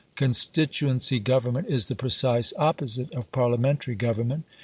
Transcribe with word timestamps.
Constituency 0.15 1.19
government 1.19 1.67
is 1.69 1.87
the 1.87 1.93
precise 1.93 2.53
opposite 2.57 3.13
of 3.13 3.31
Parliamentary 3.31 3.93
government. 3.93 4.45